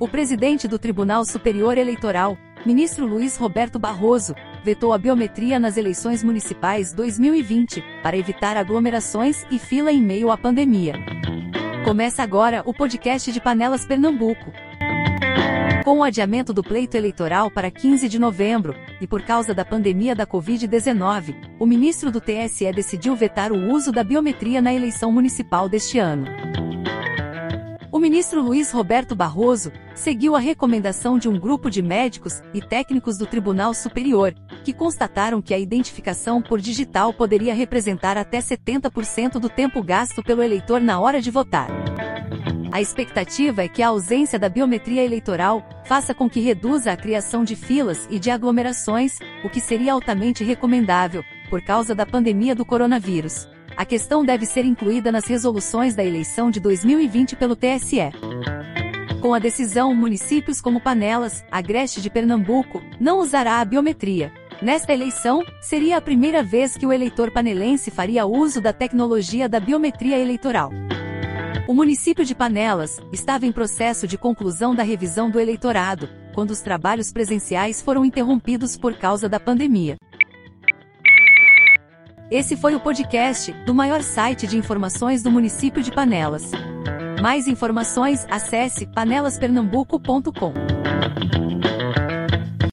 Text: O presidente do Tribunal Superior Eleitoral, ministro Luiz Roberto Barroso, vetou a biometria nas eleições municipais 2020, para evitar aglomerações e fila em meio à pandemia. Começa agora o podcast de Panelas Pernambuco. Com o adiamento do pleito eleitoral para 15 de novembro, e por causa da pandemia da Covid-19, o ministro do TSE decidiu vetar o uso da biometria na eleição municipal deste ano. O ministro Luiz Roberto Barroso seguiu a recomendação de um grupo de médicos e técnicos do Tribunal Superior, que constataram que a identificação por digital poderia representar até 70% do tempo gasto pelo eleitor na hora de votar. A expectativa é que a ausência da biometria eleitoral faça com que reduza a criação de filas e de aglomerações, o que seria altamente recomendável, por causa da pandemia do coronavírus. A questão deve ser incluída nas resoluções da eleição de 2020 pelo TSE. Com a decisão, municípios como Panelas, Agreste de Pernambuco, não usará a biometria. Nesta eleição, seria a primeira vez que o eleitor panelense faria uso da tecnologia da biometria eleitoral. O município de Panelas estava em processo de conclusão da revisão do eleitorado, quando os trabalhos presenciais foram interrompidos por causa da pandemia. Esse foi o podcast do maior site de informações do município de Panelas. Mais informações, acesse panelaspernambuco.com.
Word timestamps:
O 0.00 0.08
presidente 0.08 0.68
do 0.68 0.78
Tribunal 0.78 1.24
Superior 1.24 1.76
Eleitoral, 1.76 2.38
ministro 2.64 3.06
Luiz 3.06 3.36
Roberto 3.36 3.78
Barroso, 3.78 4.34
vetou 4.62 4.92
a 4.92 4.98
biometria 4.98 5.58
nas 5.58 5.76
eleições 5.76 6.22
municipais 6.22 6.92
2020, 6.92 7.82
para 8.02 8.16
evitar 8.16 8.56
aglomerações 8.56 9.44
e 9.50 9.58
fila 9.58 9.90
em 9.90 10.00
meio 10.02 10.30
à 10.30 10.36
pandemia. 10.36 10.94
Começa 11.84 12.22
agora 12.22 12.62
o 12.66 12.74
podcast 12.74 13.30
de 13.32 13.40
Panelas 13.40 13.86
Pernambuco. 13.86 14.52
Com 15.86 15.98
o 15.98 16.02
adiamento 16.02 16.52
do 16.52 16.64
pleito 16.64 16.96
eleitoral 16.96 17.48
para 17.48 17.70
15 17.70 18.08
de 18.08 18.18
novembro, 18.18 18.74
e 19.00 19.06
por 19.06 19.22
causa 19.22 19.54
da 19.54 19.64
pandemia 19.64 20.16
da 20.16 20.26
Covid-19, 20.26 21.36
o 21.60 21.64
ministro 21.64 22.10
do 22.10 22.20
TSE 22.20 22.72
decidiu 22.72 23.14
vetar 23.14 23.52
o 23.52 23.70
uso 23.70 23.92
da 23.92 24.02
biometria 24.02 24.60
na 24.60 24.74
eleição 24.74 25.12
municipal 25.12 25.68
deste 25.68 26.00
ano. 26.00 26.26
O 27.92 28.00
ministro 28.00 28.42
Luiz 28.42 28.72
Roberto 28.72 29.14
Barroso 29.14 29.70
seguiu 29.94 30.34
a 30.34 30.40
recomendação 30.40 31.20
de 31.20 31.28
um 31.28 31.38
grupo 31.38 31.70
de 31.70 31.80
médicos 31.80 32.42
e 32.52 32.60
técnicos 32.60 33.16
do 33.16 33.24
Tribunal 33.24 33.72
Superior, 33.72 34.34
que 34.64 34.72
constataram 34.72 35.40
que 35.40 35.54
a 35.54 35.58
identificação 35.58 36.42
por 36.42 36.60
digital 36.60 37.14
poderia 37.14 37.54
representar 37.54 38.18
até 38.18 38.40
70% 38.40 39.38
do 39.38 39.48
tempo 39.48 39.80
gasto 39.84 40.20
pelo 40.20 40.42
eleitor 40.42 40.80
na 40.80 40.98
hora 40.98 41.22
de 41.22 41.30
votar. 41.30 41.68
A 42.72 42.80
expectativa 42.80 43.62
é 43.62 43.68
que 43.68 43.82
a 43.82 43.88
ausência 43.88 44.38
da 44.38 44.48
biometria 44.48 45.04
eleitoral 45.04 45.66
faça 45.84 46.14
com 46.14 46.28
que 46.28 46.40
reduza 46.40 46.92
a 46.92 46.96
criação 46.96 47.44
de 47.44 47.54
filas 47.54 48.06
e 48.10 48.18
de 48.18 48.30
aglomerações, 48.30 49.18
o 49.44 49.48
que 49.48 49.60
seria 49.60 49.92
altamente 49.92 50.42
recomendável, 50.42 51.24
por 51.48 51.62
causa 51.62 51.94
da 51.94 52.04
pandemia 52.04 52.54
do 52.54 52.64
coronavírus. 52.64 53.48
A 53.76 53.84
questão 53.84 54.24
deve 54.24 54.46
ser 54.46 54.64
incluída 54.64 55.12
nas 55.12 55.26
resoluções 55.26 55.94
da 55.94 56.04
eleição 56.04 56.50
de 56.50 56.60
2020 56.60 57.36
pelo 57.36 57.54
TSE. 57.54 58.10
Com 59.20 59.34
a 59.34 59.38
decisão, 59.38 59.94
municípios 59.94 60.60
como 60.60 60.80
Panelas, 60.80 61.44
Agreste 61.50 62.00
de 62.00 62.10
Pernambuco, 62.10 62.82
não 63.00 63.18
usará 63.18 63.60
a 63.60 63.64
biometria. 63.64 64.32
Nesta 64.62 64.92
eleição, 64.92 65.42
seria 65.60 65.98
a 65.98 66.00
primeira 66.00 66.42
vez 66.42 66.76
que 66.76 66.86
o 66.86 66.92
eleitor 66.92 67.30
panelense 67.30 67.90
faria 67.90 68.24
uso 68.24 68.60
da 68.60 68.72
tecnologia 68.72 69.48
da 69.48 69.60
biometria 69.60 70.18
eleitoral. 70.18 70.70
O 71.68 71.74
município 71.74 72.24
de 72.24 72.32
Panelas 72.32 73.00
estava 73.12 73.44
em 73.44 73.50
processo 73.50 74.06
de 74.06 74.16
conclusão 74.16 74.72
da 74.72 74.84
revisão 74.84 75.28
do 75.28 75.40
eleitorado, 75.40 76.08
quando 76.32 76.52
os 76.52 76.60
trabalhos 76.60 77.12
presenciais 77.12 77.82
foram 77.82 78.04
interrompidos 78.04 78.76
por 78.76 78.96
causa 78.96 79.28
da 79.28 79.40
pandemia. 79.40 79.96
Esse 82.30 82.56
foi 82.56 82.76
o 82.76 82.80
podcast 82.80 83.52
do 83.64 83.74
maior 83.74 84.02
site 84.02 84.46
de 84.46 84.56
informações 84.56 85.24
do 85.24 85.30
município 85.30 85.82
de 85.82 85.90
Panelas. 85.90 86.52
Mais 87.20 87.48
informações, 87.48 88.24
acesse 88.30 88.86
panelaspernambuco.com. 88.86 90.75